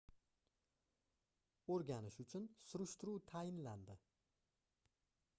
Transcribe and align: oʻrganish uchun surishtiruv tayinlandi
oʻrganish 1.75 2.17
uchun 2.23 2.47
surishtiruv 2.71 3.19
tayinlandi 3.33 3.99